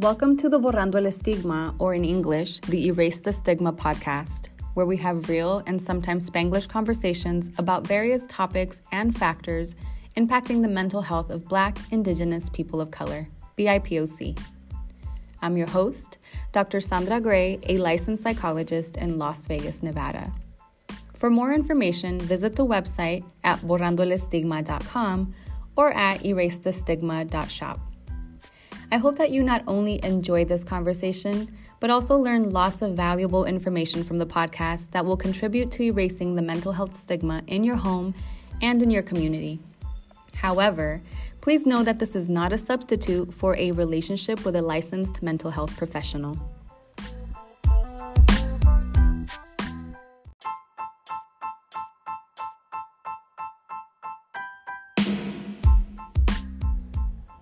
Welcome 0.00 0.38
to 0.38 0.48
the 0.48 0.58
Borrando 0.58 0.94
el 0.94 1.04
Estigma, 1.04 1.74
or 1.78 1.92
in 1.92 2.06
English, 2.06 2.60
the 2.60 2.86
Erase 2.86 3.20
the 3.20 3.34
Stigma 3.34 3.70
podcast, 3.70 4.48
where 4.72 4.86
we 4.86 4.96
have 4.96 5.28
real 5.28 5.62
and 5.66 5.80
sometimes 5.80 6.30
Spanglish 6.30 6.66
conversations 6.68 7.50
about 7.58 7.86
various 7.86 8.26
topics 8.26 8.80
and 8.92 9.14
factors 9.14 9.74
impacting 10.16 10.62
the 10.62 10.68
mental 10.68 11.02
health 11.02 11.28
of 11.28 11.46
Black, 11.46 11.76
Indigenous 11.90 12.48
people 12.48 12.80
of 12.80 12.90
color, 12.90 13.28
BIPOC. 13.58 14.38
I'm 15.42 15.58
your 15.58 15.68
host, 15.68 16.16
Dr. 16.52 16.80
Sandra 16.80 17.20
Gray, 17.20 17.60
a 17.68 17.76
licensed 17.76 18.22
psychologist 18.22 18.96
in 18.96 19.18
Las 19.18 19.46
Vegas, 19.46 19.82
Nevada. 19.82 20.32
For 21.14 21.28
more 21.28 21.52
information, 21.52 22.18
visit 22.20 22.56
the 22.56 22.64
website 22.64 23.22
at 23.44 23.58
borrandoelestigma.com 23.58 25.34
or 25.76 25.92
at 25.92 26.20
erasethestigma.shop. 26.20 27.89
I 28.92 28.96
hope 28.96 29.16
that 29.16 29.30
you 29.30 29.44
not 29.44 29.62
only 29.68 30.04
enjoy 30.04 30.44
this 30.44 30.64
conversation, 30.64 31.56
but 31.78 31.90
also 31.90 32.16
learn 32.16 32.50
lots 32.50 32.82
of 32.82 32.94
valuable 32.96 33.44
information 33.44 34.02
from 34.02 34.18
the 34.18 34.26
podcast 34.26 34.90
that 34.90 35.06
will 35.06 35.16
contribute 35.16 35.70
to 35.72 35.84
erasing 35.84 36.34
the 36.34 36.42
mental 36.42 36.72
health 36.72 36.96
stigma 36.96 37.42
in 37.46 37.62
your 37.62 37.76
home 37.76 38.14
and 38.60 38.82
in 38.82 38.90
your 38.90 39.02
community. 39.02 39.60
However, 40.34 41.00
please 41.40 41.66
know 41.66 41.84
that 41.84 42.00
this 42.00 42.16
is 42.16 42.28
not 42.28 42.52
a 42.52 42.58
substitute 42.58 43.32
for 43.32 43.54
a 43.56 43.70
relationship 43.70 44.44
with 44.44 44.56
a 44.56 44.62
licensed 44.62 45.22
mental 45.22 45.52
health 45.52 45.76
professional. 45.76 46.36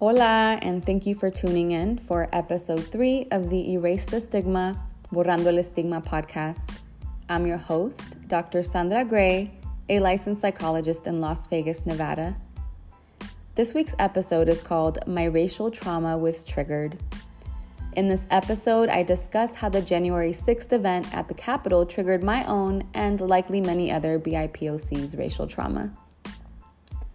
Hola, 0.00 0.60
and 0.62 0.86
thank 0.86 1.06
you 1.06 1.16
for 1.16 1.28
tuning 1.28 1.72
in 1.72 1.98
for 1.98 2.28
episode 2.32 2.84
three 2.86 3.27
of 3.32 3.50
the 3.50 3.72
Erase 3.72 4.04
the 4.04 4.20
Stigma, 4.20 4.80
Borrando 5.12 5.46
el 5.46 5.54
Estigma 5.54 6.00
podcast. 6.06 6.78
I'm 7.28 7.48
your 7.48 7.56
host, 7.56 8.16
Dr. 8.28 8.62
Sandra 8.62 9.04
Gray, 9.04 9.50
a 9.88 9.98
licensed 9.98 10.41
psychologist 10.41 11.08
in 11.08 11.20
Las 11.20 11.48
Vegas, 11.48 11.84
Nevada. 11.84 12.36
This 13.56 13.74
week's 13.74 13.96
episode 13.98 14.48
is 14.48 14.62
called 14.62 15.04
My 15.08 15.24
Racial 15.24 15.69
Trauma 15.69 16.16
Was 16.16 16.44
Triggered. 16.44 16.96
In 17.94 18.08
this 18.08 18.28
episode, 18.30 18.88
I 18.91 19.02
discuss 19.02 19.56
how 19.56 19.69
the 19.69 19.82
January 19.82 20.30
6th 20.30 20.72
event 20.72 21.12
at 21.12 21.26
the 21.26 21.34
Capitol 21.34 21.84
triggered 21.84 22.22
my 22.22 22.44
own 22.44 22.88
and 22.94 23.20
likely 23.20 23.60
many 23.60 23.91
other 23.91 24.20
BIPOC's 24.20 25.16
racial 25.16 25.48
trauma. 25.48 25.92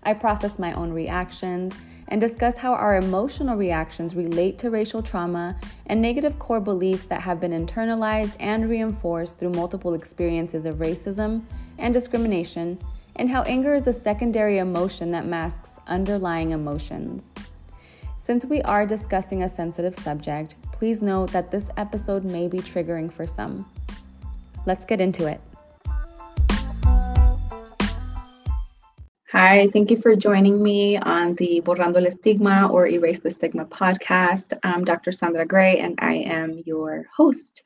I 0.06 0.14
process 0.14 0.60
my 0.60 0.74
own 0.74 0.92
reactions 0.92 1.74
and 2.14 2.22
discuss 2.22 2.60
how 2.60 2.74
our 2.74 2.98
emotional 2.98 3.58
reactions 3.58 4.16
relate 4.16 4.60
to 4.60 4.70
racial 4.70 5.02
trauma 5.02 5.56
and 5.88 6.00
negative 6.00 6.38
core 6.38 6.60
beliefs 6.60 7.08
that 7.08 7.20
have 7.20 7.40
been 7.40 7.52
internalized 7.52 8.36
and 8.40 8.70
reinforced 8.70 9.40
through 9.40 9.50
multiple 9.50 9.96
experiences 9.96 10.66
of 10.66 10.76
racism 10.76 11.44
and 11.80 11.92
discrimination, 11.92 12.78
and 13.16 13.32
how 13.32 13.42
anger 13.42 13.74
is 13.74 13.88
a 13.88 13.94
secondary 13.94 14.60
emotion 14.60 15.10
that 15.10 15.26
masks 15.26 15.80
underlying 15.88 16.52
emotions. 16.52 17.34
Since 18.20 18.46
we 18.46 18.62
are 18.62 18.86
discussing 18.86 19.42
a 19.42 19.50
sensitive 19.50 19.96
subject, 19.96 20.54
please 20.72 21.02
note 21.02 21.32
that 21.32 21.50
this 21.50 21.72
episode 21.78 22.24
may 22.24 22.48
be 22.48 22.60
triggering 22.60 23.12
for 23.12 23.26
some. 23.26 23.66
Let's 24.68 24.86
get 24.86 25.02
into 25.02 25.26
it. 25.26 25.42
Hi, 29.34 29.68
thank 29.74 29.90
you 29.90 29.98
for 29.98 30.16
joining 30.16 30.62
me 30.62 30.96
on 30.96 31.34
the 31.34 31.60
Borrando 31.66 31.96
el 31.96 32.06
Estigma 32.06 32.70
or 32.70 32.86
Erase 32.86 33.22
the 33.22 33.32
Stigma 33.32 33.66
podcast. 33.66 34.56
I'm 34.62 34.86
Dr. 34.86 35.12
Sandra 35.12 35.44
Gray 35.44 35.80
and 35.80 35.96
I 35.98 36.18
am 36.18 36.62
your 36.68 37.08
host. 37.12 37.64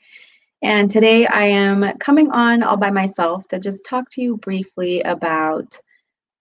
And 0.62 0.90
today 0.90 1.28
I 1.28 1.44
am 1.44 1.98
coming 1.98 2.32
on 2.32 2.64
all 2.64 2.78
by 2.78 2.90
myself 2.90 3.50
to 3.50 3.60
just 3.60 3.86
talk 3.86 4.10
to 4.12 4.22
you 4.22 4.38
briefly 4.38 5.02
about 5.02 5.78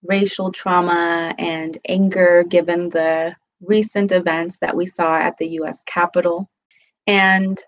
racial 0.01 0.49
trauma 0.49 1.35
and 1.37 1.77
anger 1.89 2.45
given 2.47 2.87
the 2.87 3.35
recent 3.59 4.13
events 4.13 4.59
that 4.59 4.77
we 4.77 4.85
saw 4.85 5.17
at 5.17 5.37
the 5.37 5.59
US 5.59 5.83
Capitol. 5.83 6.49
And 7.05 7.61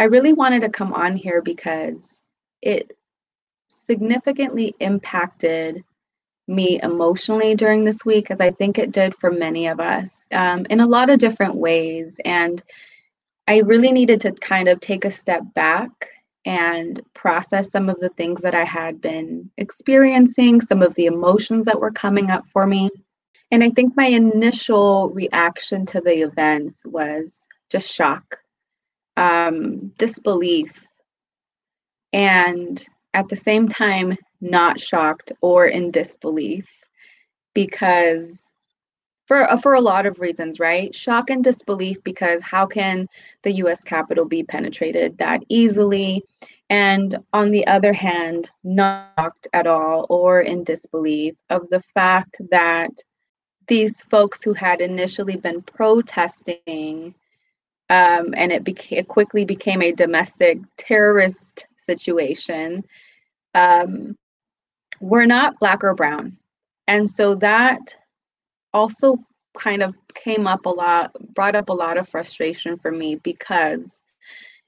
I 0.00 0.06
really 0.06 0.32
wanted 0.32 0.62
to 0.62 0.70
come 0.70 0.92
on 0.92 1.14
here 1.14 1.40
because 1.40 2.20
it 2.62 2.90
significantly 3.68 4.74
impacted 4.80 5.84
me 6.50 6.80
emotionally 6.82 7.54
during 7.54 7.84
this 7.84 8.04
week, 8.04 8.30
as 8.30 8.40
I 8.40 8.50
think 8.50 8.78
it 8.78 8.92
did 8.92 9.14
for 9.14 9.30
many 9.30 9.68
of 9.68 9.80
us 9.80 10.26
um, 10.32 10.66
in 10.68 10.80
a 10.80 10.86
lot 10.86 11.08
of 11.08 11.18
different 11.18 11.54
ways. 11.54 12.20
And 12.24 12.62
I 13.48 13.58
really 13.58 13.92
needed 13.92 14.20
to 14.22 14.32
kind 14.32 14.68
of 14.68 14.80
take 14.80 15.04
a 15.04 15.10
step 15.10 15.42
back 15.54 15.90
and 16.44 17.00
process 17.14 17.70
some 17.70 17.88
of 17.88 17.98
the 18.00 18.08
things 18.10 18.40
that 18.42 18.54
I 18.54 18.64
had 18.64 19.00
been 19.00 19.50
experiencing, 19.56 20.60
some 20.60 20.82
of 20.82 20.94
the 20.94 21.06
emotions 21.06 21.66
that 21.66 21.80
were 21.80 21.90
coming 21.90 22.30
up 22.30 22.44
for 22.52 22.66
me. 22.66 22.90
And 23.50 23.64
I 23.64 23.70
think 23.70 23.96
my 23.96 24.06
initial 24.06 25.10
reaction 25.10 25.84
to 25.86 26.00
the 26.00 26.22
events 26.22 26.84
was 26.86 27.46
just 27.70 27.90
shock, 27.92 28.38
um, 29.16 29.92
disbelief, 29.98 30.84
and 32.12 32.84
at 33.14 33.28
the 33.28 33.36
same 33.36 33.68
time, 33.68 34.16
not 34.40 34.80
shocked 34.80 35.32
or 35.40 35.66
in 35.66 35.90
disbelief 35.90 36.68
because 37.54 38.52
for 39.26 39.48
uh, 39.48 39.56
for 39.56 39.74
a 39.74 39.80
lot 39.80 40.06
of 40.06 40.18
reasons, 40.18 40.58
right? 40.58 40.92
Shock 40.94 41.30
and 41.30 41.44
disbelief 41.44 42.02
because 42.02 42.42
how 42.42 42.66
can 42.66 43.06
the 43.42 43.52
US 43.62 43.84
Capitol 43.84 44.24
be 44.24 44.42
penetrated 44.42 45.18
that 45.18 45.42
easily? 45.48 46.24
And 46.68 47.16
on 47.32 47.50
the 47.50 47.66
other 47.66 47.92
hand, 47.92 48.50
not 48.64 49.12
shocked 49.18 49.46
at 49.52 49.66
all 49.66 50.06
or 50.08 50.40
in 50.40 50.64
disbelief 50.64 51.36
of 51.48 51.68
the 51.68 51.82
fact 51.94 52.38
that 52.50 52.90
these 53.68 54.02
folks 54.02 54.42
who 54.42 54.52
had 54.52 54.80
initially 54.80 55.36
been 55.36 55.62
protesting 55.62 57.14
um, 57.88 58.34
and 58.36 58.52
it, 58.52 58.64
beca- 58.64 58.98
it 58.98 59.08
quickly 59.08 59.44
became 59.44 59.82
a 59.82 59.92
domestic 59.92 60.58
terrorist 60.76 61.66
situation 61.76 62.84
um, 63.54 64.16
we're 65.00 65.26
not 65.26 65.58
black 65.58 65.82
or 65.82 65.94
brown. 65.94 66.36
And 66.86 67.08
so 67.08 67.34
that 67.36 67.96
also 68.72 69.18
kind 69.56 69.82
of 69.82 69.94
came 70.14 70.46
up 70.46 70.66
a 70.66 70.70
lot, 70.70 71.12
brought 71.34 71.56
up 71.56 71.68
a 71.68 71.74
lot 71.74 71.96
of 71.96 72.08
frustration 72.08 72.78
for 72.78 72.92
me 72.92 73.16
because 73.16 74.00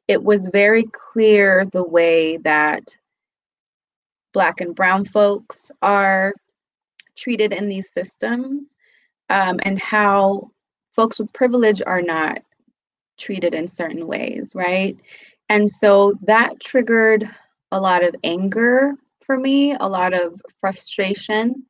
it 0.08 0.22
was 0.22 0.48
very 0.48 0.84
clear 0.92 1.66
the 1.72 1.86
way 1.86 2.38
that 2.38 2.96
black 4.32 4.60
and 4.60 4.74
brown 4.74 5.04
folks 5.04 5.70
are 5.82 6.34
treated 7.16 7.52
in 7.52 7.68
these 7.68 7.90
systems 7.92 8.74
um, 9.28 9.60
and 9.62 9.80
how 9.80 10.50
folks 10.94 11.18
with 11.18 11.32
privilege 11.32 11.82
are 11.86 12.02
not 12.02 12.42
treated 13.18 13.54
in 13.54 13.66
certain 13.66 14.06
ways, 14.06 14.52
right? 14.54 14.98
And 15.48 15.70
so 15.70 16.14
that 16.22 16.60
triggered 16.60 17.28
a 17.70 17.80
lot 17.80 18.02
of 18.02 18.14
anger 18.24 18.94
for 19.24 19.38
me, 19.38 19.74
a 19.74 19.88
lot 19.88 20.12
of 20.12 20.40
frustration. 20.60 21.66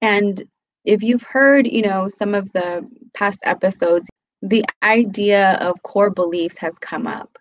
And 0.00 0.42
if 0.84 1.02
you've 1.02 1.22
heard, 1.22 1.66
you 1.66 1.82
know, 1.82 2.08
some 2.08 2.34
of 2.34 2.52
the 2.52 2.88
past 3.14 3.40
episodes, 3.44 4.08
the 4.42 4.64
idea 4.82 5.52
of 5.60 5.82
core 5.82 6.10
beliefs 6.10 6.58
has 6.58 6.78
come 6.78 7.06
up. 7.06 7.38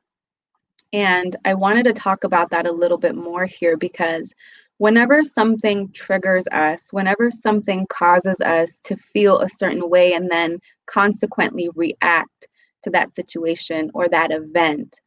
And 0.93 1.35
I 1.45 1.53
wanted 1.53 1.83
to 1.85 1.93
talk 1.93 2.23
about 2.23 2.49
that 2.51 2.67
a 2.67 2.71
little 2.71 2.97
bit 2.97 3.15
more 3.15 3.45
here 3.45 3.77
because 3.77 4.33
whenever 4.77 5.23
something 5.23 5.91
triggers 5.93 6.47
us, 6.51 6.91
whenever 6.91 7.31
something 7.31 7.87
causes 7.87 8.41
us 8.41 8.79
to 8.83 8.95
feel 8.97 9.39
a 9.39 9.49
certain 9.49 9.89
way 9.89 10.13
and 10.13 10.29
then 10.29 10.59
consequently 10.87 11.69
react 11.75 12.47
to 12.83 12.89
that 12.89 13.09
situation 13.09 13.89
or 13.93 14.09
that 14.09 14.31
event, 14.31 14.99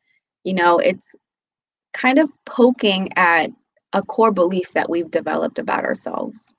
you 0.45 0.55
know, 0.55 0.79
it's 0.79 1.15
kind 1.93 2.19
of 2.19 2.31
poking 2.47 3.09
at 3.17 3.51
a 3.95 4.03
core 4.03 4.33
belief 4.33 4.73
that 4.73 4.91
we've 4.91 5.11
developed 5.11 5.59
about 5.59 5.85
ourselves. 5.85 6.53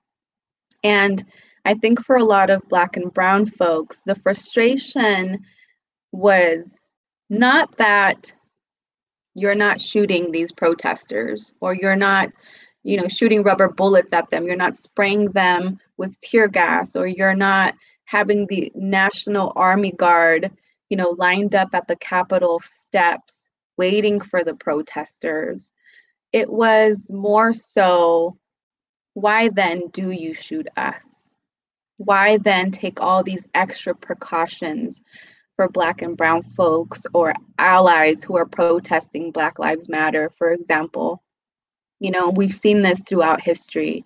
And 0.83 1.23
I 1.65 1.75
think 1.75 2.03
for 2.03 2.15
a 2.15 2.23
lot 2.23 2.49
of 2.49 2.67
Black 2.69 2.95
and 2.95 3.13
Brown 3.13 3.45
folks, 3.45 4.01
the 4.05 4.15
frustration 4.15 5.43
was 6.11 6.75
not 7.29 7.77
that 7.77 8.33
you're 9.33 9.55
not 9.55 9.81
shooting 9.81 10.31
these 10.31 10.51
protesters 10.51 11.53
or 11.59 11.75
you're 11.75 11.95
not 11.95 12.29
you 12.83 12.97
know 12.97 13.07
shooting 13.07 13.43
rubber 13.43 13.67
bullets 13.67 14.13
at 14.13 14.29
them 14.29 14.45
you're 14.45 14.55
not 14.55 14.77
spraying 14.77 15.31
them 15.31 15.77
with 15.97 16.17
tear 16.21 16.47
gas 16.47 16.95
or 16.95 17.07
you're 17.07 17.35
not 17.35 17.73
having 18.05 18.45
the 18.47 18.71
national 18.75 19.51
army 19.55 19.91
guard 19.91 20.51
you 20.89 20.95
know 20.95 21.15
lined 21.17 21.55
up 21.55 21.69
at 21.73 21.87
the 21.87 21.95
capitol 21.97 22.61
steps 22.63 23.49
waiting 23.77 24.21
for 24.21 24.43
the 24.43 24.53
protesters 24.53 25.71
it 26.31 26.51
was 26.51 27.11
more 27.11 27.53
so 27.53 28.37
why 29.13 29.47
then 29.47 29.83
do 29.93 30.11
you 30.11 30.33
shoot 30.33 30.67
us? 30.75 31.33
Why 31.97 32.37
then 32.37 32.71
take 32.71 33.01
all 33.01 33.23
these 33.23 33.47
extra 33.53 33.95
precautions 33.95 35.01
for 35.55 35.69
Black 35.69 36.01
and 36.01 36.17
Brown 36.17 36.43
folks 36.43 37.03
or 37.13 37.33
allies 37.57 38.23
who 38.23 38.35
are 38.35 38.45
protesting 38.45 39.31
Black 39.31 39.57
Lives 39.57 39.87
Matter, 39.87 40.29
for 40.37 40.51
example. 40.51 41.23
You 41.99 42.11
know, 42.11 42.29
we've 42.29 42.53
seen 42.53 42.81
this 42.81 43.01
throughout 43.07 43.41
history. 43.41 44.05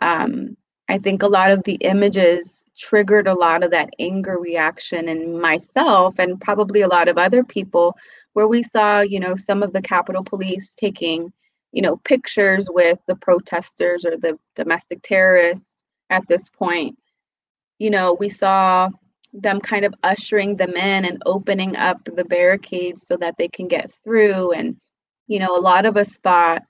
Um, 0.00 0.56
I 0.88 0.98
think 0.98 1.22
a 1.22 1.28
lot 1.28 1.50
of 1.50 1.64
the 1.64 1.74
images 1.76 2.64
triggered 2.76 3.26
a 3.26 3.34
lot 3.34 3.64
of 3.64 3.70
that 3.72 3.90
anger 3.98 4.38
reaction 4.38 5.08
in 5.08 5.40
myself 5.40 6.18
and 6.18 6.40
probably 6.40 6.82
a 6.82 6.88
lot 6.88 7.08
of 7.08 7.18
other 7.18 7.42
people 7.42 7.96
where 8.34 8.48
we 8.48 8.62
saw, 8.62 9.00
you 9.00 9.18
know, 9.18 9.34
some 9.36 9.62
of 9.62 9.72
the 9.72 9.82
Capitol 9.82 10.22
Police 10.22 10.74
taking, 10.74 11.32
you 11.74 11.82
know, 11.82 11.96
pictures 11.96 12.68
with 12.70 13.00
the 13.08 13.16
protesters 13.16 14.04
or 14.04 14.16
the 14.16 14.38
domestic 14.54 15.02
terrorists 15.02 15.74
at 16.08 16.26
this 16.28 16.48
point. 16.48 16.96
You 17.80 17.90
know, 17.90 18.14
we 18.14 18.28
saw 18.28 18.90
them 19.32 19.60
kind 19.60 19.84
of 19.84 19.92
ushering 20.04 20.54
them 20.56 20.74
in 20.76 21.04
and 21.04 21.20
opening 21.26 21.74
up 21.74 22.04
the 22.04 22.24
barricades 22.24 23.04
so 23.04 23.16
that 23.16 23.34
they 23.38 23.48
can 23.48 23.66
get 23.66 23.90
through. 24.04 24.52
And, 24.52 24.76
you 25.26 25.40
know, 25.40 25.56
a 25.56 25.60
lot 25.60 25.84
of 25.84 25.96
us 25.96 26.16
thought, 26.22 26.62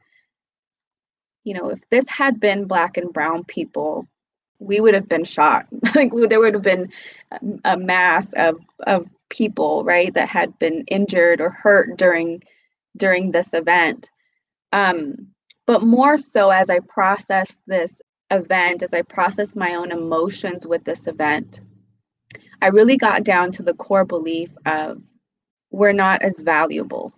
you 1.45 1.53
know, 1.53 1.69
if 1.69 1.87
this 1.91 2.09
had 2.09 2.41
been 2.41 2.65
black 2.65 2.97
and 2.97 3.13
brown 3.13 3.45
people, 3.45 4.09
we 4.59 4.81
would 4.81 4.95
have 4.95 5.09
been 5.09 5.25
shot. 5.25 5.67
like 5.95 6.13
there 6.31 6.41
would 6.41 6.55
have 6.55 6.63
been 6.63 6.91
a 7.67 7.77
mass 7.77 8.33
of 8.33 8.57
of 8.87 9.07
people, 9.29 9.85
right, 9.85 10.15
that 10.15 10.31
had 10.31 10.59
been 10.59 10.85
injured 10.87 11.43
or 11.43 11.51
hurt 11.51 11.99
during 11.99 12.43
during 12.97 13.33
this 13.33 13.53
event. 13.53 14.11
Um, 14.75 15.29
but 15.67 15.85
more 15.85 16.19
so 16.19 16.51
as 16.51 16.69
I 16.69 16.81
processed 16.81 17.61
this 17.67 18.03
event, 18.31 18.83
as 18.83 18.93
I 18.93 19.03
processed 19.03 19.55
my 19.55 19.77
own 19.77 19.93
emotions 19.93 20.67
with 20.67 20.85
this 20.85 21.07
event, 21.07 21.61
I 22.61 22.69
really 22.69 22.97
got 22.97 23.23
down 23.23 23.53
to 23.53 23.63
the 23.63 23.75
core 23.75 24.05
belief 24.05 24.51
of 24.67 25.01
we're 25.71 25.93
not 25.93 26.23
as 26.23 26.43
valuable, 26.43 27.13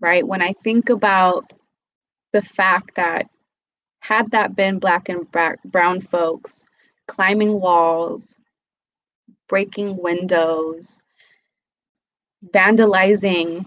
right? 0.00 0.26
When 0.26 0.40
I 0.40 0.54
think 0.64 0.88
about 0.88 1.52
the 2.32 2.40
fact 2.40 2.94
that 2.94 3.28
had 4.00 4.30
that 4.30 4.56
been 4.56 4.78
black 4.78 5.10
and 5.10 5.26
brown 5.66 6.00
folks 6.00 6.64
climbing 7.08 7.60
walls, 7.60 8.38
breaking 9.48 9.98
windows, 9.98 11.02
vandalizing 12.54 13.66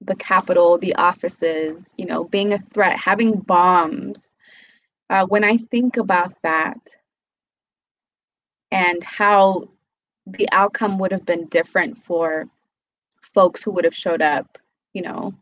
the 0.00 0.16
Capitol, 0.16 0.78
the 0.78 0.94
offices, 0.94 1.92
you 1.98 2.06
know, 2.06 2.24
being 2.24 2.52
a 2.52 2.58
threat, 2.58 2.98
having 2.98 3.40
bombs. 3.40 4.32
Uh, 5.10 5.26
when 5.26 5.42
I 5.44 5.56
think 5.56 5.96
about 5.96 6.34
that 6.42 6.78
and 8.70 9.02
how 9.02 9.68
the 10.26 10.48
outcome 10.52 10.98
would 10.98 11.12
have 11.12 11.24
been 11.24 11.46
different 11.46 11.98
for 11.98 12.46
folks 13.22 13.62
who 13.62 13.72
would 13.72 13.84
have 13.84 13.94
showed 13.94 14.22
up, 14.22 14.58
you 14.92 15.02
know, 15.02 15.34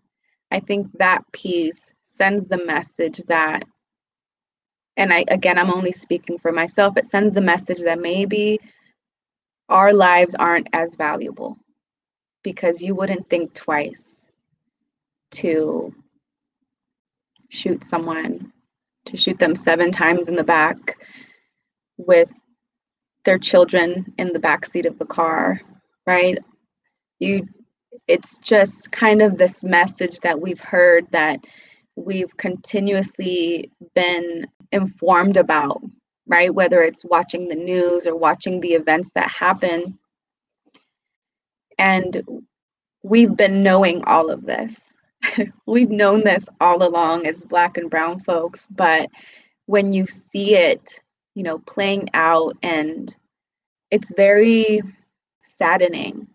I 0.50 0.61
think 0.61 0.88
that 0.99 1.25
piece 1.32 1.93
sends 2.00 2.49
the 2.49 2.64
message 2.64 3.19
that 3.29 3.64
and 4.97 5.12
I 5.12 5.25
again 5.29 5.59
I'm 5.59 5.73
only 5.73 5.93
speaking 5.93 6.38
for 6.38 6.52
myself, 6.52 6.97
it 6.97 7.05
sends 7.05 7.35
the 7.35 7.43
message 7.43 7.82
that 7.82 8.00
maybe 8.00 8.61
our 9.69 9.93
lives 9.93 10.35
aren't 10.35 10.69
as 10.73 10.94
valuable 10.94 11.59
because 12.43 12.81
you 12.81 12.94
wouldn't 12.94 13.29
think 13.29 13.52
twice 13.52 14.25
to 15.37 15.94
shoot 17.49 17.85
someone, 17.85 18.53
to 19.06 19.17
shoot 19.17 19.38
them 19.38 19.55
seven 19.55 19.91
times 19.91 20.29
in 20.29 20.37
the 20.37 20.44
back 20.44 20.97
with 21.97 22.31
their 23.25 23.38
children 23.38 24.12
in 24.19 24.33
the 24.33 24.38
back 24.38 24.67
seat 24.67 24.87
of 24.87 24.99
the 24.99 25.06
car, 25.06 25.61
right? 26.06 26.38
You 27.19 27.49
it's 28.09 28.38
just 28.38 28.93
kind 28.93 29.23
of 29.23 29.37
this 29.37 29.65
message 29.65 30.21
that 30.21 30.41
we've 30.41 30.61
heard 30.61 31.06
that 31.11 31.41
we've 31.97 32.37
continuously 32.37 33.71
been 33.94 34.47
informed 34.71 35.37
about, 35.37 35.81
right? 36.27 36.55
Whether 36.55 36.83
it's 36.83 37.05
watching 37.05 37.49
the 37.49 37.55
news 37.55 38.06
or 38.06 38.17
watching 38.17 38.61
the 38.61 38.75
events 38.75 39.12
that 39.15 39.31
happen. 39.31 39.99
And 41.79 42.23
we've 43.03 43.37
been 43.37 43.62
knowing 43.62 44.05
all 44.05 44.31
of 44.31 44.44
this. 44.44 44.95
we've 45.67 45.90
known 45.90 46.25
this 46.25 46.46
all 46.61 46.82
along 46.82 47.26
as 47.26 47.44
Black 47.44 47.76
and 47.76 47.90
Brown 47.90 48.20
folks, 48.20 48.67
but 48.70 49.08
when 49.67 49.93
you 49.93 50.06
see 50.06 50.55
it, 50.55 51.00
you 51.34 51.43
know, 51.43 51.58
playing 51.61 52.08
out 52.14 52.56
and 52.62 53.14
it's 53.90 54.12
very 54.17 54.82
saddening. 55.44 56.26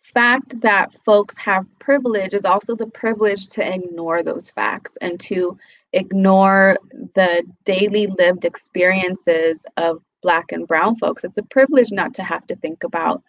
Fact 0.00 0.60
that 0.60 0.94
folks 1.04 1.36
have 1.38 1.66
privilege 1.78 2.34
is 2.34 2.44
also 2.44 2.74
the 2.74 2.86
privilege 2.86 3.48
to 3.48 3.74
ignore 3.74 4.22
those 4.22 4.50
facts 4.50 4.96
and 5.00 5.20
to 5.20 5.56
ignore 5.92 6.78
the 7.14 7.44
daily 7.64 8.06
lived 8.18 8.44
experiences 8.44 9.64
of 9.76 10.02
black 10.22 10.52
and 10.52 10.66
brown 10.66 10.96
folks. 10.96 11.22
It's 11.22 11.38
a 11.38 11.42
privilege 11.44 11.92
not 11.92 12.14
to 12.14 12.22
have 12.22 12.46
to 12.48 12.56
think 12.56 12.82
about 12.82 13.22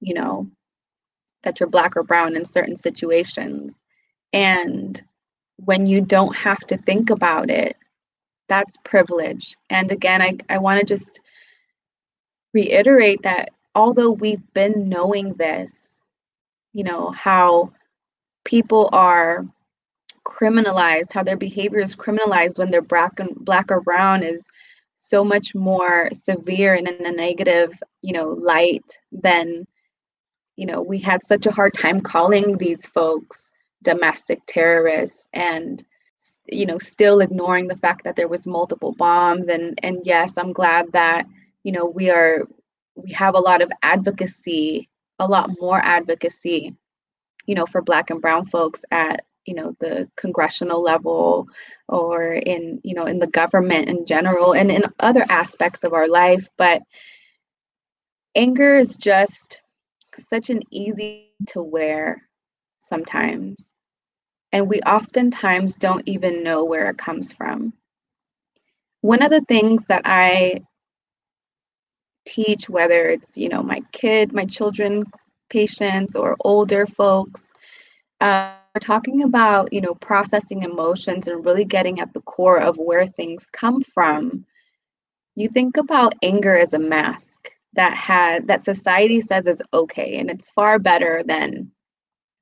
you 0.00 0.14
know 0.14 0.50
that 1.42 1.58
you're 1.60 1.68
black 1.68 1.96
or 1.96 2.02
brown 2.02 2.36
in 2.36 2.44
certain 2.44 2.76
situations 2.76 3.82
and 4.36 5.02
when 5.64 5.86
you 5.86 6.00
don't 6.00 6.36
have 6.36 6.60
to 6.60 6.76
think 6.76 7.10
about 7.10 7.50
it 7.50 7.76
that's 8.48 8.76
privilege. 8.84 9.56
And 9.70 9.90
again 9.90 10.22
i, 10.22 10.36
I 10.48 10.58
want 10.58 10.80
to 10.80 10.86
just 10.86 11.20
reiterate 12.54 13.22
that 13.22 13.50
although 13.74 14.12
we've 14.12 14.52
been 14.54 14.88
knowing 14.88 15.34
this 15.34 15.96
you 16.76 16.84
know, 16.84 17.10
how 17.10 17.72
people 18.44 18.90
are 18.92 19.46
criminalized, 20.26 21.10
how 21.10 21.22
their 21.22 21.38
behavior 21.38 21.80
is 21.80 21.96
criminalized 21.96 22.58
when 22.58 22.70
they're 22.70 22.82
black 22.82 23.18
and 23.18 23.30
black 23.34 23.70
or 23.70 23.80
brown 23.80 24.22
is 24.22 24.46
so 24.98 25.24
much 25.24 25.54
more 25.54 26.10
severe 26.12 26.74
and 26.74 26.86
in 26.86 27.06
a 27.06 27.12
negative, 27.12 27.72
you 28.02 28.12
know, 28.12 28.28
light 28.28 28.84
than, 29.10 29.66
you 30.56 30.66
know, 30.66 30.82
we 30.82 30.98
had 30.98 31.24
such 31.24 31.46
a 31.46 31.50
hard 31.50 31.72
time 31.72 31.98
calling 31.98 32.58
these 32.58 32.84
folks 32.84 33.50
domestic 33.90 34.40
terrorists 34.46 35.28
and 35.32 35.84
you 36.46 36.66
know 36.66 36.78
still 36.78 37.20
ignoring 37.20 37.68
the 37.68 37.76
fact 37.84 38.04
that 38.04 38.16
there 38.16 38.28
was 38.28 38.46
multiple 38.46 38.92
bombs. 38.92 39.48
And 39.48 39.78
and 39.82 40.00
yes 40.04 40.36
i'm 40.36 40.52
glad 40.52 40.92
that 40.92 41.26
you 41.62 41.72
know 41.72 41.86
we 41.86 42.10
are 42.10 42.46
we 42.94 43.12
have 43.12 43.34
a 43.34 43.46
lot 43.48 43.62
of 43.62 43.70
advocacy 43.82 44.88
a 45.18 45.26
lot 45.26 45.50
more 45.60 45.80
advocacy, 45.80 46.74
you 47.46 47.54
know, 47.54 47.66
for 47.66 47.82
Black 47.82 48.10
and 48.10 48.20
Brown 48.20 48.46
folks 48.46 48.84
at 48.90 49.24
you 49.44 49.54
know 49.54 49.76
the 49.78 50.10
congressional 50.16 50.82
level 50.82 51.46
or 51.88 52.34
in 52.34 52.80
you 52.82 52.94
know 52.94 53.06
in 53.06 53.20
the 53.20 53.28
government 53.28 53.88
in 53.88 54.04
general 54.04 54.52
and 54.52 54.72
in 54.72 54.82
other 54.98 55.24
aspects 55.28 55.84
of 55.84 55.92
our 55.92 56.08
life. 56.08 56.48
But 56.56 56.82
anger 58.34 58.76
is 58.76 58.96
just 58.96 59.62
such 60.18 60.50
an 60.50 60.62
easy 60.70 61.32
to 61.48 61.62
wear 61.62 62.22
sometimes 62.80 63.72
and 64.52 64.68
we 64.68 64.80
oftentimes 64.80 65.76
don't 65.76 66.06
even 66.06 66.42
know 66.42 66.64
where 66.64 66.88
it 66.90 66.98
comes 66.98 67.32
from 67.32 67.72
one 69.00 69.22
of 69.22 69.30
the 69.30 69.42
things 69.42 69.86
that 69.86 70.02
i 70.04 70.60
teach, 72.26 72.68
whether 72.68 73.08
it's, 73.08 73.38
you 73.38 73.48
know, 73.48 73.62
my 73.62 73.80
kid, 73.92 74.32
my 74.32 74.44
children, 74.44 75.04
patients, 75.48 76.14
or 76.14 76.36
older 76.40 76.86
folks. 76.86 77.52
Uh, 78.20 78.52
we're 78.74 78.80
talking 78.80 79.22
about, 79.22 79.72
you 79.72 79.80
know, 79.80 79.94
processing 79.94 80.62
emotions 80.62 81.28
and 81.28 81.46
really 81.46 81.64
getting 81.64 82.00
at 82.00 82.12
the 82.12 82.20
core 82.22 82.60
of 82.60 82.76
where 82.76 83.06
things 83.06 83.48
come 83.50 83.82
from. 83.82 84.44
You 85.34 85.48
think 85.48 85.76
about 85.76 86.14
anger 86.22 86.56
as 86.56 86.74
a 86.74 86.78
mask 86.78 87.50
that 87.74 87.96
had 87.96 88.48
that 88.48 88.62
society 88.62 89.20
says 89.20 89.46
is 89.46 89.62
okay, 89.72 90.18
and 90.18 90.30
it's 90.30 90.50
far 90.50 90.78
better 90.78 91.22
than 91.26 91.70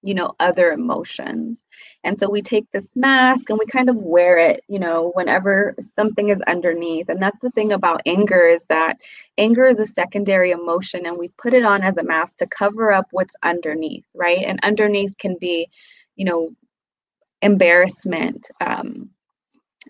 you 0.05 0.15
know 0.15 0.35
other 0.41 0.73
emotions. 0.73 1.65
And 2.05 2.19
so 2.19 2.31
we 2.31 2.43
take 2.43 2.71
this 2.73 2.97
mask 2.97 3.51
and 3.51 3.59
we 3.59 3.67
kind 3.67 3.89
of 3.91 3.97
wear 3.97 4.39
it 4.39 4.63
you 4.69 4.79
know 4.79 5.13
whenever 5.15 5.75
something 5.97 6.29
is 6.31 6.41
underneath. 6.47 7.09
And 7.09 7.23
that's 7.23 7.41
the 7.41 7.51
thing 7.51 7.73
about 7.73 8.03
anger 8.07 8.47
is 8.47 8.67
that 8.67 8.99
anger 9.39 9.67
is 9.67 9.81
a 9.81 9.87
secondary 9.87 10.53
emotion 10.53 11.07
and 11.07 11.19
we 11.19 11.29
put 11.39 11.55
it 11.55 11.65
on 11.65 11.83
as 11.83 11.97
a 11.99 12.05
mask 12.05 12.39
to 12.39 12.47
cover 12.47 12.93
up 12.93 13.07
what's 13.13 13.37
underneath 13.43 14.05
right? 14.15 14.45
And 14.47 14.61
underneath 14.63 15.17
can 15.19 15.37
be 15.41 15.69
you 16.17 16.25
know 16.27 16.51
embarrassment 17.43 18.51
um, 18.61 19.11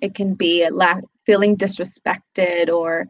it 0.02 0.14
can 0.14 0.34
be 0.34 0.64
a 0.64 0.70
lack 0.70 1.02
feeling 1.26 1.56
disrespected 1.56 2.68
or 2.68 3.08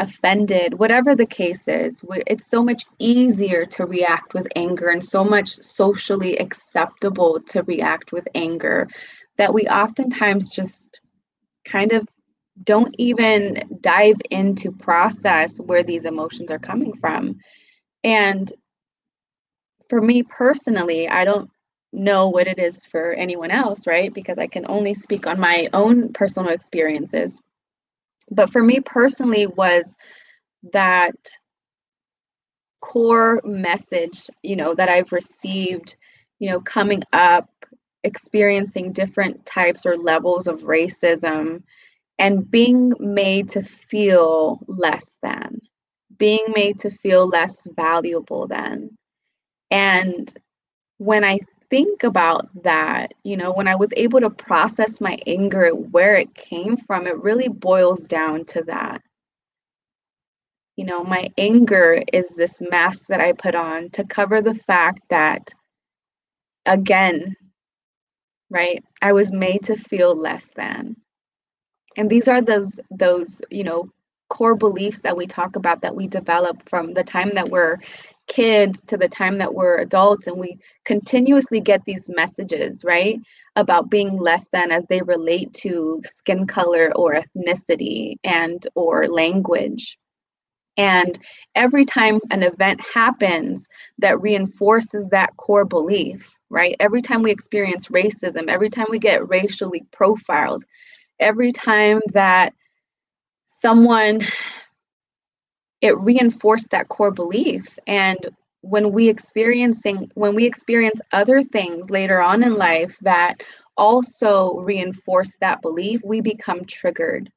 offended, 0.00 0.78
whatever 0.78 1.14
the 1.14 1.26
case 1.26 1.68
is, 1.68 2.02
it's 2.26 2.46
so 2.46 2.64
much 2.64 2.84
easier 2.98 3.64
to 3.66 3.84
react 3.84 4.34
with 4.34 4.48
anger 4.56 4.88
and 4.88 5.04
so 5.04 5.22
much 5.22 5.50
socially 5.62 6.38
acceptable 6.38 7.40
to 7.48 7.62
react 7.64 8.10
with 8.10 8.26
anger 8.34 8.88
that 9.36 9.52
we 9.54 9.62
oftentimes 9.68 10.50
just 10.50 11.00
kind 11.64 11.92
of 11.92 12.08
don't 12.64 12.94
even 12.98 13.78
dive 13.80 14.20
into 14.30 14.72
process 14.72 15.58
where 15.60 15.82
these 15.82 16.04
emotions 16.04 16.50
are 16.50 16.58
coming 16.58 16.94
from. 16.96 17.38
And 18.02 18.50
for 19.88 20.00
me 20.00 20.22
personally, 20.22 21.08
I 21.08 21.24
don't 21.24 21.50
know 21.92 22.28
what 22.28 22.46
it 22.46 22.58
is 22.58 22.86
for 22.86 23.12
anyone 23.12 23.50
else, 23.50 23.86
right? 23.86 24.12
Because 24.12 24.38
I 24.38 24.46
can 24.46 24.64
only 24.68 24.94
speak 24.94 25.26
on 25.26 25.38
my 25.38 25.68
own 25.72 26.12
personal 26.12 26.50
experiences. 26.50 27.40
But 28.30 28.50
for 28.50 28.62
me 28.62 28.80
personally 28.80 29.46
was 29.46 29.96
that 30.72 31.16
core 32.80 33.40
message, 33.44 34.28
you 34.42 34.56
know, 34.56 34.74
that 34.74 34.88
I've 34.88 35.12
received, 35.12 35.96
you 36.38 36.50
know, 36.50 36.60
coming 36.60 37.02
up, 37.12 37.48
experiencing 38.04 38.92
different 38.92 39.44
types 39.44 39.84
or 39.84 39.96
levels 39.96 40.46
of 40.46 40.60
racism 40.60 41.62
and 42.18 42.50
being 42.50 42.92
made 42.98 43.48
to 43.50 43.62
feel 43.62 44.60
less 44.66 45.18
than, 45.22 45.60
being 46.18 46.44
made 46.54 46.78
to 46.80 46.90
feel 46.90 47.26
less 47.26 47.66
valuable 47.76 48.46
than. 48.46 48.90
And 49.70 50.32
when 50.98 51.24
I 51.24 51.38
think 51.70 52.02
about 52.02 52.48
that, 52.64 53.14
you 53.22 53.36
know, 53.36 53.52
when 53.52 53.68
I 53.68 53.76
was 53.76 53.92
able 53.96 54.20
to 54.20 54.30
process 54.30 55.00
my 55.00 55.18
anger, 55.26 55.70
where 55.70 56.16
it 56.16 56.34
came 56.34 56.76
from, 56.76 57.06
it 57.06 57.22
really 57.22 57.48
boils 57.48 58.06
down 58.06 58.44
to 58.46 58.62
that. 58.64 59.00
You 60.76 60.84
know, 60.84 61.04
my 61.04 61.28
anger 61.38 62.02
is 62.12 62.34
this 62.34 62.60
mask 62.60 63.06
that 63.08 63.20
I 63.20 63.32
put 63.32 63.54
on 63.54 63.90
to 63.90 64.04
cover 64.04 64.42
the 64.42 64.54
fact 64.54 65.02
that, 65.10 65.50
again, 66.66 67.36
right, 68.50 68.82
I 69.00 69.12
was 69.12 69.30
made 69.30 69.62
to 69.64 69.76
feel 69.76 70.14
less 70.14 70.50
than. 70.56 70.96
And 71.96 72.10
these 72.10 72.28
are 72.28 72.40
those, 72.40 72.80
those, 72.90 73.42
you 73.50 73.64
know, 73.64 73.90
core 74.28 74.54
beliefs 74.54 75.00
that 75.00 75.16
we 75.16 75.26
talk 75.26 75.56
about 75.56 75.82
that 75.82 75.96
we 75.96 76.06
develop 76.06 76.68
from 76.68 76.94
the 76.94 77.04
time 77.04 77.32
that 77.34 77.50
we're 77.50 77.78
kids 78.30 78.84
to 78.84 78.96
the 78.96 79.08
time 79.08 79.38
that 79.38 79.54
we're 79.54 79.78
adults 79.78 80.28
and 80.28 80.38
we 80.38 80.56
continuously 80.84 81.60
get 81.60 81.84
these 81.84 82.08
messages 82.08 82.84
right 82.84 83.18
about 83.56 83.90
being 83.90 84.16
less 84.16 84.48
than 84.52 84.70
as 84.70 84.86
they 84.86 85.02
relate 85.02 85.52
to 85.52 86.00
skin 86.04 86.46
color 86.46 86.92
or 86.94 87.20
ethnicity 87.20 88.14
and 88.22 88.68
or 88.76 89.08
language. 89.08 89.98
And 90.76 91.18
every 91.56 91.84
time 91.84 92.20
an 92.30 92.44
event 92.44 92.80
happens 92.80 93.66
that 93.98 94.20
reinforces 94.20 95.08
that 95.08 95.36
core 95.36 95.64
belief 95.64 96.32
right 96.50 96.76
every 96.80 97.02
time 97.02 97.22
we 97.22 97.30
experience 97.30 97.88
racism 97.88 98.48
every 98.48 98.68
time 98.68 98.86
we 98.90 98.98
get 98.98 99.28
racially 99.28 99.84
profiled 99.92 100.64
every 101.20 101.52
time 101.52 102.00
that 102.12 102.52
someone 103.46 104.20
it 105.80 105.98
reinforced 105.98 106.70
that 106.70 106.88
core 106.88 107.10
belief. 107.10 107.78
And 107.86 108.18
when 108.62 108.92
we 108.92 109.08
experiencing 109.08 110.10
when 110.14 110.34
we 110.34 110.44
experience 110.46 111.00
other 111.12 111.42
things 111.42 111.90
later 111.90 112.20
on 112.20 112.42
in 112.42 112.54
life 112.54 112.96
that 113.02 113.40
also 113.76 114.54
reinforce 114.60 115.36
that 115.40 115.62
belief 115.62 116.00
we 116.04 116.20
become 116.20 116.64
triggered. 116.66 117.30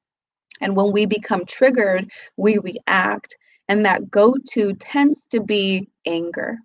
And 0.61 0.75
when 0.75 0.91
we 0.91 1.05
become 1.05 1.45
triggered 1.45 2.09
we 2.37 2.57
react. 2.57 3.37
And 3.69 3.85
that 3.85 4.11
go 4.11 4.35
to 4.53 4.73
tends 4.75 5.25
to 5.27 5.39
be 5.41 5.87
anger 6.05 6.57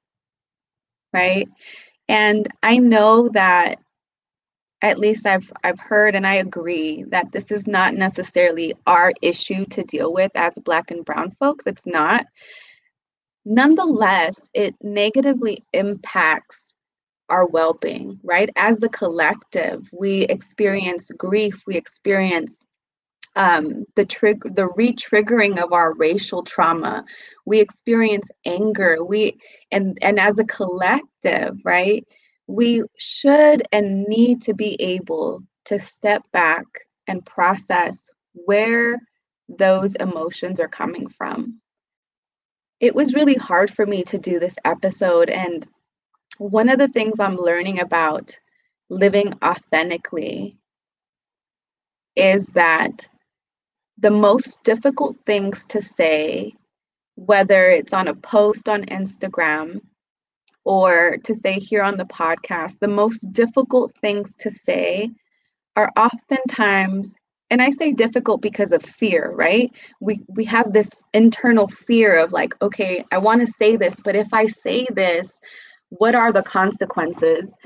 right? 1.12 1.49
And 2.08 2.49
i 2.62 2.78
know 2.78 3.28
that 3.30 3.78
at 4.82 4.99
least 4.99 5.26
I've 5.26 5.50
I've 5.64 5.80
heard 5.80 6.14
and 6.14 6.26
I 6.26 6.35
agree 6.35 7.04
that 7.08 7.32
this 7.32 7.50
is 7.50 7.66
not 7.66 7.94
necessarily 7.94 8.75
our 8.87 9.12
issue 9.23 9.64
to 9.66 9.82
deal 9.85 10.12
with 10.12 10.30
as 10.35 10.58
black 10.58 10.90
and 10.90 11.04
brown 11.04 11.30
folks. 11.32 11.66
It's 11.66 11.87
not. 11.87 12.26
Nonetheless, 13.44 14.49
it 14.54 14.75
negatively 14.82 15.64
impacts 15.73 16.75
our 17.28 17.47
well-being, 17.47 18.18
right? 18.23 18.50
As 18.56 18.82
a 18.82 18.88
collective, 18.88 19.88
we 19.92 20.23
experience 20.23 21.11
grief, 21.16 21.62
we 21.66 21.76
experience 21.76 22.64
um, 23.37 23.85
the 23.94 24.04
trigger, 24.04 24.49
the 24.50 24.68
re-triggering 24.68 25.62
of 25.62 25.73
our 25.73 25.94
racial 25.94 26.42
trauma. 26.42 27.04
We 27.47 27.61
experience 27.61 28.28
anger. 28.44 29.04
We 29.04 29.38
and 29.70 29.99
and 30.02 30.18
as 30.18 30.38
a 30.38 30.44
collective, 30.44 31.56
right? 31.64 32.06
We 32.49 32.83
should 32.97 33.62
and 33.73 34.05
need 34.05 34.40
to 34.43 34.55
be 34.55 34.75
able 34.81 35.43
to 35.67 35.78
step 35.78 36.23
back 36.33 36.64
and 37.07 37.25
process 37.25 38.11
where 38.33 38.99
those 39.49 39.95
emotions 39.97 40.59
are 40.59 40.69
coming 40.69 41.07
from. 41.09 41.61
It 42.81 42.95
was 42.95 43.14
really 43.14 43.35
hard 43.35 43.71
for 43.71 43.85
me 43.85 44.02
to 44.05 44.19
do 44.19 44.40
this 44.40 44.57
episode. 44.64 45.28
And 45.28 45.67
one 46.38 46.71
of 46.71 46.78
the 46.78 46.88
things 46.88 47.21
I'm 47.21 47.37
learning 47.37 47.81
about 47.81 48.38
living 48.88 49.35
authentically 49.45 50.57
is 52.17 52.47
that 52.49 53.09
the 53.99 54.11
most 54.11 54.62
difficult 54.64 55.17
things 55.26 55.67
to 55.67 55.83
say, 55.83 56.55
whether 57.17 57.69
it's 57.69 57.93
on 57.93 58.09
a 58.09 58.14
post 58.14 58.69
on 58.69 58.85
Instagram 58.85 59.81
or 60.68 61.16
to 61.25 61.34
say 61.34 61.54
here 61.54 61.82
on 61.82 61.96
the 61.96 62.04
podcast, 62.04 62.78
the 62.78 62.88
most 62.88 63.32
difficult 63.32 63.90
things 64.02 64.34
to 64.34 64.50
say 64.50 65.10
are 65.76 65.90
oftentimes 65.96 67.16
and 67.50 67.62
I 67.62 67.70
say 67.70 67.92
difficult 67.92 68.42
because 68.42 68.72
of 68.72 68.82
fear, 68.82 69.32
right? 69.34 69.72
We 70.00 70.22
we 70.28 70.44
have 70.44 70.75
this 70.75 71.02
internal 71.14 71.68
fear 71.68 72.18
of 72.18 72.34
like, 72.34 72.52
okay, 72.60 73.02
I 73.10 73.16
want 73.16 73.40
to 73.40 73.50
say 73.50 73.76
this, 73.76 73.98
but 74.04 74.14
if 74.14 74.34
I 74.34 74.46
say 74.46 74.87
this, 74.94 75.40
what 75.88 76.14
are 76.14 76.30
the 76.30 76.42
consequences? 76.42 77.56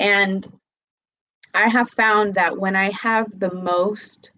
And 0.00 0.48
I 1.54 1.68
have 1.68 1.88
found 1.90 2.34
that 2.34 2.58
when 2.58 2.74
I 2.74 2.90
have 2.90 3.38
the 3.38 3.54
most 3.54 4.32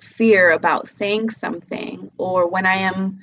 fear 0.00 0.52
about 0.52 0.88
saying 0.88 1.30
something 1.30 2.12
or 2.16 2.48
when 2.48 2.66
I 2.66 2.76
am 2.76 3.18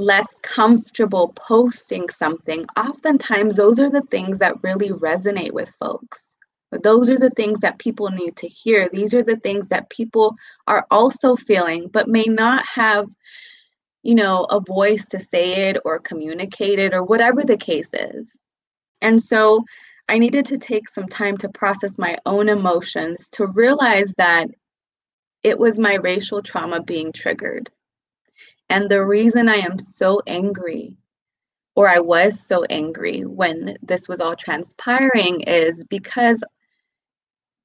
less 0.00 0.40
comfortable 0.42 1.32
posting 1.36 2.08
something, 2.08 2.64
oftentimes 2.76 3.56
those 3.56 3.78
are 3.78 3.90
the 3.90 4.02
things 4.10 4.38
that 4.38 4.62
really 4.62 4.88
resonate 4.88 5.52
with 5.52 5.72
folks. 5.78 6.36
Those 6.82 7.10
are 7.10 7.18
the 7.18 7.30
things 7.30 7.60
that 7.60 7.78
people 7.78 8.08
need 8.10 8.36
to 8.36 8.48
hear. 8.48 8.88
These 8.88 9.12
are 9.12 9.22
the 9.22 9.36
things 9.36 9.68
that 9.68 9.90
people 9.90 10.36
are 10.66 10.86
also 10.90 11.36
feeling, 11.36 11.88
but 11.92 12.08
may 12.08 12.24
not 12.24 12.64
have, 12.66 13.08
you 14.02 14.14
know, 14.14 14.44
a 14.44 14.60
voice 14.60 15.06
to 15.08 15.20
say 15.20 15.68
it 15.68 15.78
or 15.84 15.98
communicate 15.98 16.78
it 16.78 16.94
or 16.94 17.02
whatever 17.02 17.42
the 17.42 17.56
case 17.56 17.92
is. 17.92 18.38
And 19.02 19.20
so 19.20 19.64
I 20.08 20.18
needed 20.18 20.46
to 20.46 20.58
take 20.58 20.88
some 20.88 21.08
time 21.08 21.36
to 21.38 21.48
process 21.48 21.98
my 21.98 22.16
own 22.24 22.48
emotions 22.48 23.28
to 23.30 23.46
realize 23.46 24.12
that 24.16 24.48
it 25.42 25.58
was 25.58 25.78
my 25.78 25.94
racial 25.94 26.42
trauma 26.42 26.82
being 26.82 27.12
triggered 27.12 27.70
and 28.70 28.88
the 28.88 29.04
reason 29.04 29.48
I 29.48 29.56
am 29.56 29.78
so 29.78 30.22
angry, 30.28 30.96
or 31.74 31.88
I 31.88 31.98
was 31.98 32.40
so 32.40 32.64
angry 32.70 33.22
when 33.22 33.76
this 33.82 34.08
was 34.08 34.20
all 34.20 34.36
transpiring, 34.36 35.40
is 35.42 35.84
because 35.84 36.42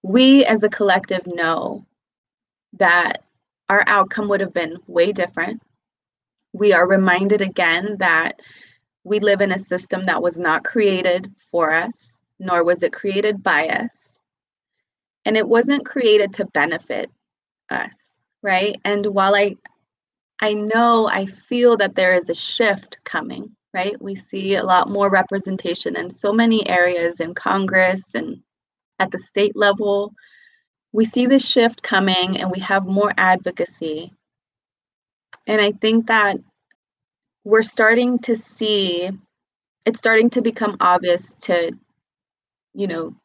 we 0.01 0.43
as 0.45 0.63
a 0.63 0.69
collective 0.69 1.25
know 1.27 1.85
that 2.73 3.23
our 3.69 3.83
outcome 3.87 4.27
would 4.29 4.41
have 4.41 4.53
been 4.53 4.77
way 4.87 5.11
different. 5.11 5.61
We 6.53 6.73
are 6.73 6.87
reminded 6.87 7.41
again 7.41 7.97
that 7.99 8.41
we 9.03 9.19
live 9.19 9.41
in 9.41 9.51
a 9.51 9.59
system 9.59 10.05
that 10.07 10.21
was 10.21 10.39
not 10.39 10.63
created 10.63 11.31
for 11.51 11.71
us, 11.71 12.19
nor 12.39 12.63
was 12.63 12.81
it 12.81 12.93
created 12.93 13.43
by 13.43 13.67
us. 13.67 14.19
And 15.25 15.37
it 15.37 15.47
wasn't 15.47 15.85
created 15.85 16.33
to 16.33 16.45
benefit 16.47 17.11
us, 17.69 18.19
right? 18.41 18.79
And 18.83 19.05
while 19.07 19.35
I 19.35 19.55
I 20.41 20.53
know, 20.53 21.07
I 21.07 21.25
feel 21.25 21.77
that 21.77 21.95
there 21.95 22.13
is 22.13 22.29
a 22.29 22.35
shift 22.35 22.99
coming, 23.03 23.55
right? 23.73 23.99
We 24.01 24.15
see 24.15 24.55
a 24.55 24.63
lot 24.63 24.89
more 24.89 25.09
representation 25.09 25.95
in 25.95 26.09
so 26.09 26.33
many 26.33 26.67
areas 26.67 27.19
in 27.19 27.33
Congress 27.33 28.15
and 28.15 28.41
at 28.99 29.11
the 29.11 29.19
state 29.19 29.55
level. 29.55 30.13
We 30.91 31.05
see 31.05 31.25
this 31.25 31.47
shift 31.47 31.83
coming 31.83 32.37
and 32.37 32.51
we 32.51 32.59
have 32.59 32.85
more 32.85 33.13
advocacy. 33.17 34.11
And 35.47 35.61
I 35.61 35.71
think 35.73 36.07
that 36.07 36.37
we're 37.43 37.63
starting 37.63 38.19
to 38.19 38.35
see 38.35 39.09
it's 39.85 39.99
starting 39.99 40.31
to 40.31 40.41
become 40.41 40.75
obvious 40.79 41.35
to 41.41 41.71
you 42.73 42.87
know 42.87 43.15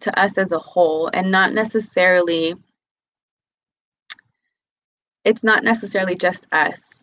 to 0.00 0.18
us 0.20 0.38
as 0.38 0.52
a 0.52 0.58
whole 0.58 1.10
and 1.12 1.30
not 1.30 1.52
necessarily 1.52 2.54
it's 5.26 5.42
not 5.42 5.64
necessarily 5.64 6.14
just 6.14 6.46
us 6.52 7.02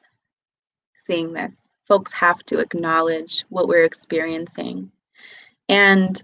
seeing 0.95 1.33
this. 1.33 1.67
Folks 1.87 2.13
have 2.13 2.41
to 2.43 2.59
acknowledge 2.59 3.43
what 3.49 3.67
we're 3.67 3.83
experiencing. 3.83 4.89
And 5.67 6.23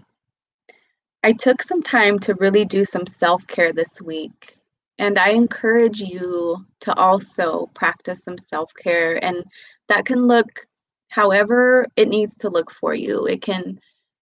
I 1.22 1.34
took 1.34 1.62
some 1.62 1.82
time 1.82 2.18
to 2.20 2.34
really 2.36 2.64
do 2.64 2.86
some 2.86 3.06
self 3.06 3.46
care 3.46 3.74
this 3.74 4.00
week. 4.00 4.56
And 4.98 5.18
I 5.18 5.30
encourage 5.30 6.00
you 6.00 6.64
to 6.80 6.94
also 6.94 7.70
practice 7.74 8.24
some 8.24 8.38
self 8.38 8.72
care. 8.74 9.22
And 9.22 9.44
that 9.88 10.06
can 10.06 10.26
look 10.26 10.66
however 11.10 11.84
it 11.96 12.08
needs 12.08 12.34
to 12.36 12.48
look 12.48 12.70
for 12.70 12.94
you. 12.94 13.26
It 13.26 13.42
can, 13.42 13.78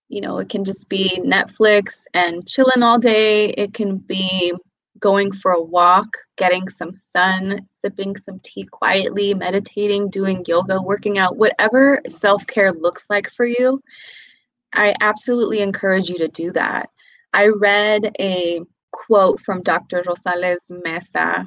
you 0.08 0.20
know, 0.20 0.38
it 0.38 0.48
can 0.48 0.64
just 0.64 0.88
be 0.88 1.20
Netflix 1.24 2.06
and 2.12 2.44
chilling 2.48 2.82
all 2.82 2.98
day. 2.98 3.50
It 3.50 3.72
can 3.72 3.98
be 3.98 4.52
going 5.00 5.32
for 5.32 5.52
a 5.52 5.62
walk, 5.62 6.08
getting 6.36 6.68
some 6.68 6.92
sun, 6.92 7.66
sipping 7.80 8.16
some 8.16 8.40
tea 8.42 8.64
quietly, 8.64 9.34
meditating, 9.34 10.10
doing 10.10 10.44
yoga, 10.46 10.80
working 10.80 11.18
out, 11.18 11.36
whatever 11.36 12.00
self 12.08 12.46
care 12.46 12.72
looks 12.72 13.06
like 13.10 13.30
for 13.30 13.46
you. 13.46 13.80
I 14.74 14.94
absolutely 15.00 15.60
encourage 15.60 16.08
you 16.08 16.18
to 16.18 16.28
do 16.28 16.52
that. 16.52 16.90
I 17.32 17.48
read 17.48 18.14
a 18.20 18.60
quote 18.92 19.40
from 19.40 19.62
Dr. 19.62 20.02
Rosales 20.02 20.70
Mesa, 20.84 21.46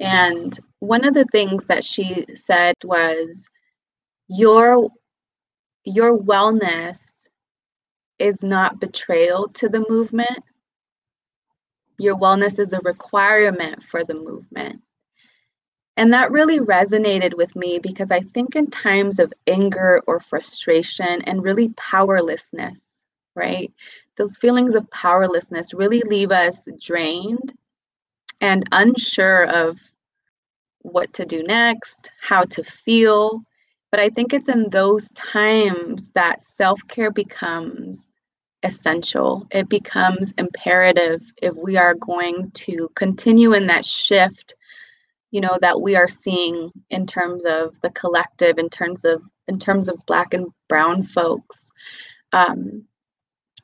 and 0.00 0.58
one 0.80 1.04
of 1.04 1.14
the 1.14 1.26
things 1.32 1.66
that 1.66 1.84
she 1.84 2.26
said 2.34 2.74
was, 2.84 3.48
Your 4.28 4.90
your 5.84 6.18
wellness 6.18 6.98
is 8.18 8.42
not 8.42 8.80
betrayal 8.80 9.48
to 9.48 9.68
the 9.68 9.84
movement. 9.88 10.42
Your 11.98 12.16
wellness 12.16 12.58
is 12.58 12.72
a 12.72 12.80
requirement 12.80 13.82
for 13.84 14.04
the 14.04 14.14
movement. 14.14 14.82
And 15.96 16.12
that 16.12 16.30
really 16.30 16.58
resonated 16.58 17.36
with 17.36 17.56
me 17.56 17.78
because 17.78 18.10
I 18.10 18.20
think 18.20 18.54
in 18.54 18.66
times 18.70 19.18
of 19.18 19.32
anger 19.46 20.02
or 20.06 20.20
frustration 20.20 21.22
and 21.22 21.42
really 21.42 21.70
powerlessness, 21.76 22.80
right? 23.34 23.72
Those 24.18 24.36
feelings 24.36 24.74
of 24.74 24.90
powerlessness 24.90 25.72
really 25.72 26.02
leave 26.02 26.30
us 26.32 26.68
drained 26.80 27.54
and 28.42 28.68
unsure 28.72 29.46
of 29.46 29.78
what 30.82 31.12
to 31.14 31.24
do 31.24 31.42
next, 31.42 32.10
how 32.20 32.44
to 32.44 32.62
feel. 32.62 33.42
But 33.90 34.00
I 34.00 34.10
think 34.10 34.34
it's 34.34 34.48
in 34.48 34.68
those 34.68 35.10
times 35.12 36.10
that 36.14 36.42
self 36.42 36.80
care 36.88 37.10
becomes 37.10 38.08
essential. 38.66 39.46
It 39.50 39.68
becomes 39.68 40.32
imperative 40.38 41.22
if 41.40 41.54
we 41.54 41.76
are 41.76 41.94
going 41.94 42.50
to 42.52 42.90
continue 42.94 43.54
in 43.54 43.66
that 43.68 43.84
shift, 43.84 44.54
you 45.30 45.40
know, 45.40 45.56
that 45.60 45.80
we 45.80 45.96
are 45.96 46.08
seeing 46.08 46.70
in 46.90 47.06
terms 47.06 47.44
of 47.44 47.74
the 47.82 47.90
collective, 47.90 48.58
in 48.58 48.68
terms 48.68 49.04
of 49.04 49.22
in 49.48 49.58
terms 49.58 49.88
of 49.88 50.04
black 50.06 50.34
and 50.34 50.48
brown 50.68 51.02
folks. 51.04 51.70
Um, 52.32 52.84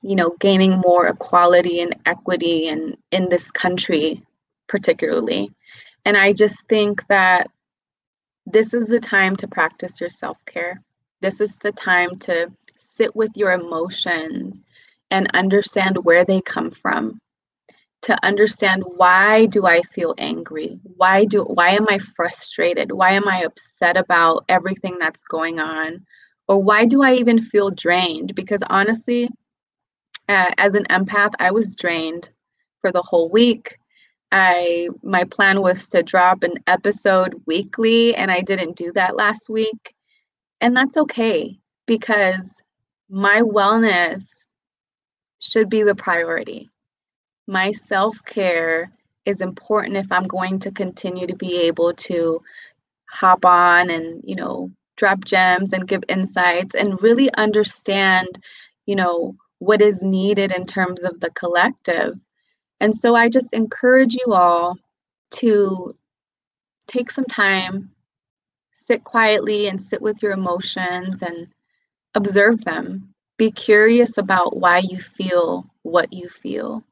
you 0.03 0.17
know, 0.17 0.35
gaining 0.41 0.79
more 0.79 1.07
equality 1.07 1.81
and 1.81 1.97
equity 2.07 2.67
in, 2.67 2.97
in 3.13 3.29
this 3.29 3.51
country, 3.53 4.23
particularly. 4.69 5.53
And 6.05 6.17
I 6.17 6.33
just 6.33 6.67
think 6.69 7.07
that 7.07 7.49
this 8.47 8.75
is 8.75 8.89
the 8.89 8.99
time 8.99 9.37
to 9.37 9.47
practice 9.47 10.01
your 10.01 10.11
self 10.11 10.37
care. 10.47 10.83
This 11.21 11.41
is 11.41 11.57
the 11.57 11.71
time 11.73 12.19
to 12.21 12.51
sit 12.77 13.15
with 13.15 13.31
your 13.37 13.53
emotions 13.53 14.61
and 15.13 15.31
understand 15.35 15.99
where 16.05 16.25
they 16.25 16.41
come 16.41 16.71
from. 16.71 17.21
To 18.03 18.25
understand 18.25 18.83
why 18.97 19.47
do 19.47 19.67
i 19.67 19.83
feel 19.83 20.15
angry? 20.19 20.81
Why 20.97 21.25
do 21.25 21.45
why 21.45 21.71
am 21.71 21.87
i 21.89 21.99
frustrated? 22.17 22.91
Why 22.91 23.13
am 23.13 23.29
i 23.29 23.43
upset 23.43 23.97
about 23.97 24.45
everything 24.49 24.97
that's 24.99 25.23
going 25.23 25.61
on? 25.61 26.05
Or 26.49 26.61
why 26.61 26.87
do 26.87 27.03
i 27.03 27.13
even 27.15 27.41
feel 27.41 27.71
drained? 27.71 28.35
Because 28.35 28.63
honestly 28.71 29.29
uh, 30.29 30.51
as 30.59 30.75
an 30.75 30.85
empath 30.87 31.33
i 31.39 31.51
was 31.53 31.77
drained 31.77 32.31
for 32.81 32.91
the 32.91 33.03
whole 33.03 33.31
week. 33.31 33.77
I 34.33 34.89
my 35.03 35.25
plan 35.25 35.61
was 35.61 35.89
to 35.91 36.03
drop 36.03 36.43
an 36.43 36.55
episode 36.67 37.35
weekly 37.47 38.17
and 38.17 38.31
i 38.31 38.41
didn't 38.41 38.77
do 38.77 38.91
that 38.95 39.15
last 39.15 39.51
week. 39.51 39.95
And 40.63 40.77
that's 40.77 40.97
okay 40.97 41.59
because 41.87 42.63
my 43.11 43.43
wellness 43.43 44.42
should 45.43 45.69
be 45.69 45.83
the 45.83 45.95
priority. 45.95 46.71
My 47.49 47.73
self 47.73 48.17
care 48.25 48.93
is 49.27 49.41
important 49.41 49.97
if 49.97 50.11
I'm 50.11 50.29
going 50.29 50.61
to 50.61 50.71
continue 50.71 51.27
to 51.27 51.35
be 51.35 51.63
able 51.63 51.95
to 51.95 52.41
hop 53.11 53.45
on 53.45 53.91
and, 53.91 54.23
you 54.25 54.37
know, 54.37 54.71
drop 54.97 55.25
gems 55.25 55.73
and 55.73 55.89
give 55.89 56.05
insights 56.09 56.77
and 56.77 57.03
really 57.03 57.33
understand, 57.35 58.29
you 58.87 58.95
know, 58.95 59.35
what 59.59 59.83
is 59.83 60.03
needed 60.03 60.53
in 60.53 60.65
terms 60.65 61.03
of 61.03 61.19
the 61.19 61.31
collective. 61.31 62.15
And 62.81 62.95
so 62.95 63.15
I 63.17 63.29
just 63.29 63.53
encourage 63.53 64.15
you 64.15 64.33
all 64.33 64.77
to 65.33 65.97
take 66.87 67.11
some 67.11 67.25
time, 67.25 67.91
sit 68.73 69.03
quietly 69.03 69.67
and 69.67 69.83
sit 69.83 70.01
with 70.01 70.23
your 70.23 70.33
emotions 70.33 71.21
and 71.23 71.49
observe 72.15 72.65
them 72.65 73.12
be 73.39 73.51
curious 73.51 74.19
about 74.19 74.57
why 74.57 74.79
you 74.79 75.01
feel 75.01 75.67
what 75.83 76.13
you 76.13 76.29
feel. 76.29 76.85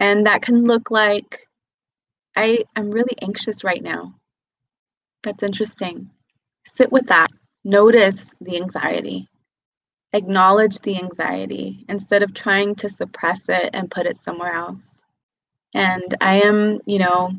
And 0.00 0.26
that 0.26 0.42
can 0.42 0.64
look 0.64 0.90
like, 0.90 1.46
I 2.36 2.64
am 2.76 2.90
really 2.90 3.16
anxious 3.22 3.64
right 3.64 3.82
now. 3.82 4.14
That's 5.22 5.42
interesting. 5.42 6.10
Sit 6.66 6.92
with 6.92 7.06
that. 7.06 7.30
Notice 7.64 8.34
the 8.40 8.56
anxiety. 8.56 9.28
Acknowledge 10.12 10.78
the 10.80 10.96
anxiety 10.96 11.84
instead 11.88 12.22
of 12.22 12.34
trying 12.34 12.74
to 12.76 12.88
suppress 12.88 13.48
it 13.48 13.70
and 13.72 13.90
put 13.90 14.06
it 14.06 14.16
somewhere 14.16 14.52
else. 14.52 15.02
And 15.74 16.14
I 16.20 16.42
am, 16.42 16.80
you 16.86 16.98
know, 16.98 17.32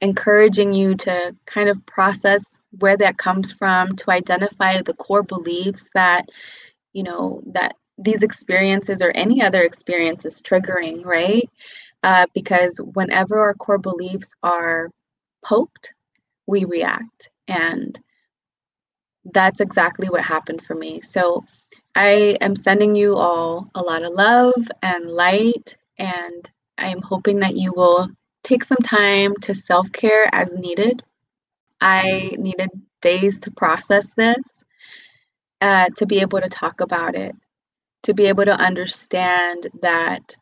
encouraging 0.00 0.72
you 0.72 0.96
to 0.96 1.36
kind 1.46 1.68
of 1.68 1.84
process 1.86 2.58
where 2.78 2.96
that 2.96 3.18
comes 3.18 3.52
from, 3.52 3.94
to 3.96 4.10
identify 4.10 4.80
the 4.82 4.94
core 4.94 5.22
beliefs 5.22 5.90
that 5.94 6.28
you 6.92 7.02
know 7.02 7.42
that 7.46 7.76
these 7.98 8.22
experiences 8.22 9.02
or 9.02 9.10
any 9.14 9.42
other 9.42 9.62
experience 9.62 10.24
is 10.24 10.40
triggering 10.42 11.04
right? 11.04 11.48
Uh, 12.02 12.26
because 12.34 12.80
whenever 12.94 13.38
our 13.38 13.54
core 13.54 13.78
beliefs 13.78 14.34
are 14.42 14.90
poked 15.44 15.94
we 16.46 16.64
react. 16.64 17.30
And 17.48 17.98
that's 19.24 19.60
exactly 19.60 20.08
what 20.08 20.22
happened 20.24 20.62
for 20.64 20.74
me. 20.74 21.00
So 21.02 21.44
i 21.94 22.38
am 22.40 22.56
sending 22.56 22.96
you 22.96 23.14
all 23.14 23.70
a 23.74 23.82
lot 23.82 24.02
of 24.02 24.14
love 24.14 24.54
and 24.82 25.10
light 25.10 25.76
and 25.98 26.50
i 26.78 26.88
am 26.88 27.02
hoping 27.02 27.38
that 27.38 27.54
you 27.54 27.70
will 27.76 28.08
take 28.42 28.64
some 28.64 28.78
time 28.78 29.34
to 29.42 29.54
self-care 29.54 30.34
as 30.34 30.54
needed. 30.54 31.02
I 31.82 32.34
needed 32.38 32.70
days 33.02 33.38
to 33.40 33.50
process 33.50 34.14
this 34.14 34.64
uh, 35.62 35.88
to 35.96 36.06
be 36.06 36.20
able 36.20 36.40
to 36.40 36.48
talk 36.48 36.80
about 36.80 37.14
it, 37.14 37.34
to 38.02 38.12
be 38.12 38.26
able 38.26 38.44
to 38.44 38.52
understand 38.52 39.68
that 39.80 40.36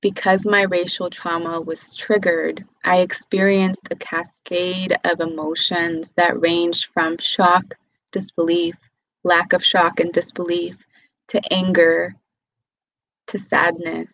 because 0.00 0.46
my 0.46 0.62
racial 0.62 1.10
trauma 1.10 1.60
was 1.60 1.94
triggered, 1.94 2.64
I 2.84 2.98
experienced 3.00 3.88
a 3.90 3.96
cascade 3.96 4.96
of 5.04 5.20
emotions 5.20 6.14
that 6.16 6.40
ranged 6.40 6.86
from 6.86 7.18
shock, 7.18 7.74
disbelief, 8.12 8.76
lack 9.24 9.52
of 9.52 9.64
shock 9.64 10.00
and 10.00 10.12
disbelief, 10.12 10.76
to 11.28 11.40
anger, 11.52 12.14
to 13.26 13.38
sadness, 13.38 14.08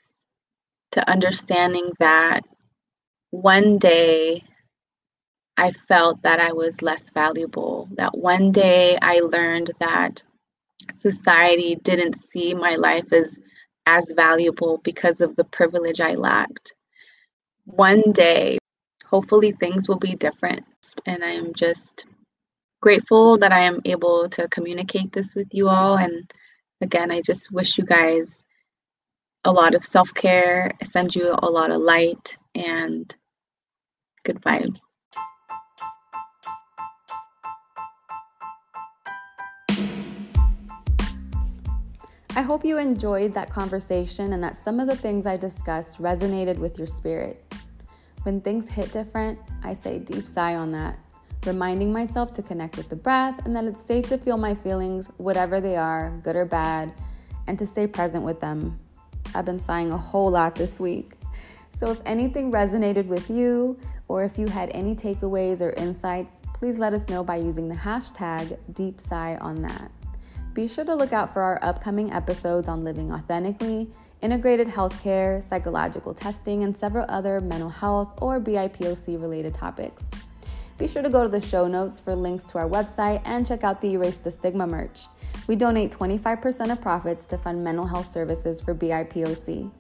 to 0.93 1.09
understanding 1.09 1.93
that 2.01 2.41
one 3.31 3.79
day 3.79 4.43
I 5.57 5.71
felt 5.71 6.23
that 6.23 6.41
I 6.41 6.53
was 6.53 6.83
less 6.83 7.11
valuable. 7.11 7.89
That 7.93 8.17
one 8.17 8.53
day 8.53 8.99
I 9.01 9.21
learned 9.21 9.71
that 9.79 10.23
society 10.93 11.77
didn't 11.77 12.17
see 12.19 12.55
my 12.55 12.75
life 12.77 13.13
as 13.13 13.39
as 13.87 14.13
valuable 14.17 14.79
because 14.83 15.21
of 15.21 15.37
the 15.37 15.45
privilege 15.45 16.01
I 16.01 16.15
lacked. 16.15 16.75
One 17.67 18.13
day, 18.13 18.59
hopefully 19.05 19.53
things 19.53 19.89
will 19.89 19.99
be 19.99 20.15
different 20.15 20.65
and 21.07 21.23
I 21.23 21.33
am 21.33 21.53
just 21.55 22.07
grateful 22.81 23.39
that 23.39 23.53
I 23.53 23.61
am 23.61 23.81
able 23.85 24.29
to 24.31 24.49
communicate 24.49 25.13
this 25.13 25.35
with 25.35 25.49
you 25.53 25.69
all 25.69 25.97
and 25.97 26.31
again, 26.81 27.11
I 27.11 27.21
just 27.21 27.53
wish 27.53 27.79
you 27.79 27.85
guys 27.85 28.45
a 29.45 29.53
lot 29.53 29.75
of 29.75 29.85
self-care, 29.85 30.73
I 30.81 30.85
send 30.85 31.15
you 31.15 31.35
a 31.43 31.51
lot 31.51 31.71
of 31.71 31.81
light 31.81 32.37
and 32.55 33.15
good 34.25 34.41
vibes. 34.41 34.81
I 42.37 42.43
hope 42.43 42.65
you 42.65 42.79
enjoyed 42.79 43.33
that 43.35 43.49
conversation 43.49 44.33
and 44.33 44.43
that 44.43 44.57
some 44.57 44.81
of 44.81 44.89
the 44.89 44.97
things 44.97 45.25
I 45.25 45.37
discussed 45.37 46.03
resonated 46.03 46.59
with 46.59 46.79
your 46.79 46.87
spirit. 46.89 47.45
When 48.25 48.41
things 48.41 48.69
hit 48.69 48.91
different, 48.91 49.39
I 49.63 49.75
say 49.75 50.01
deep 50.01 50.27
sigh 50.27 50.57
on 50.57 50.73
that, 50.73 50.99
reminding 51.47 51.93
myself 51.93 52.33
to 52.35 52.43
connect 52.43 52.77
with 52.77 52.89
the 52.89 52.97
breath 52.97 53.47
and 53.47 53.55
that 53.55 53.67
it's 53.67 53.81
safe 53.81 54.09
to 54.09 54.19
feel 54.19 54.37
my 54.37 54.53
feelings, 54.53 55.09
whatever 55.19 55.61
they 55.61 55.77
are, 55.77 56.11
good 56.25 56.35
or 56.35 56.45
bad, 56.45 56.93
and 57.47 57.57
to 57.57 57.67
stay 57.67 57.87
present 57.87 58.25
with 58.25 58.41
them. 58.41 58.81
I've 59.33 59.45
been 59.45 59.61
sighing 59.61 59.93
a 59.93 59.97
whole 59.97 60.33
lot 60.33 60.57
this 60.57 60.81
week. 60.81 61.13
So 61.77 61.93
if 61.93 62.01
anything 62.05 62.51
resonated 62.51 63.07
with 63.07 63.31
you, 63.31 63.79
or 64.09 64.25
if 64.25 64.39
you 64.39 64.49
had 64.49 64.71
any 64.75 64.97
takeaways 64.97 65.61
or 65.61 65.71
insights, 65.75 66.43
please 66.53 66.81
let 66.81 66.95
us 66.95 67.09
know 67.09 67.23
by 67.23 67.37
using 67.37 67.69
the 67.69 67.77
hashtag 67.77 68.59
DeepSigh 68.73 69.41
on 69.41 69.63
that. 69.63 69.93
Be 70.55 70.69
sure 70.69 70.85
to 70.85 70.95
look 70.95 71.13
out 71.13 71.33
for 71.33 71.43
our 71.43 71.59
upcoming 71.63 72.13
episodes 72.13 72.69
on 72.69 72.85
living 72.85 73.13
authentically, 73.13 73.91
integrated 74.23 74.69
healthcare, 74.69 75.43
psychological 75.43 76.15
testing, 76.15 76.63
and 76.63 76.77
several 76.77 77.05
other 77.09 77.41
mental 77.41 77.69
health 77.69 78.17
or 78.23 78.41
BIPOC 78.41 79.21
related 79.21 79.53
topics. 79.53 80.05
Be 80.79 80.87
sure 80.87 81.03
to 81.03 81.11
go 81.11 81.25
to 81.25 81.29
the 81.29 81.41
show 81.41 81.67
notes 81.67 81.99
for 81.99 82.15
links 82.15 82.45
to 82.47 82.59
our 82.59 82.69
website 82.69 83.21
and 83.25 83.45
check 83.45 83.65
out 83.65 83.81
the 83.81 83.95
Erase 83.95 84.19
the 84.19 84.31
Stigma 84.31 84.65
merch. 84.65 85.07
We 85.49 85.57
donate 85.57 85.91
25% 85.91 86.71
of 86.71 86.81
profits 86.81 87.27
to 87.27 87.39
fund 87.39 87.65
mental 87.65 87.87
health 87.87 88.13
services 88.13 88.61
for 88.61 88.77
BIPOC. 88.77 89.73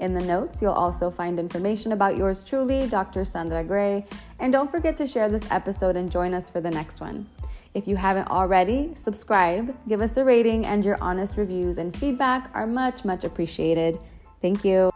In 0.00 0.14
the 0.14 0.24
notes, 0.24 0.60
you'll 0.60 0.72
also 0.72 1.12
find 1.12 1.38
information 1.38 1.92
about 1.92 2.16
yours 2.16 2.42
truly, 2.42 2.88
Dr. 2.88 3.24
Sandra 3.24 3.62
Gray, 3.62 4.04
and 4.40 4.52
don't 4.52 4.70
forget 4.70 4.96
to 4.96 5.06
share 5.06 5.28
this 5.28 5.48
episode 5.52 5.94
and 5.94 6.10
join 6.10 6.34
us 6.34 6.50
for 6.50 6.60
the 6.60 6.70
next 6.70 7.00
one. 7.00 7.28
If 7.74 7.86
you 7.86 7.96
haven't 7.96 8.28
already, 8.28 8.92
subscribe, 8.94 9.76
give 9.88 10.00
us 10.00 10.16
a 10.16 10.24
rating, 10.24 10.66
and 10.66 10.84
your 10.84 10.98
honest 11.00 11.36
reviews 11.36 11.78
and 11.78 11.94
feedback 11.96 12.50
are 12.54 12.66
much, 12.66 13.04
much 13.04 13.24
appreciated. 13.24 13.98
Thank 14.40 14.64
you. 14.64 14.90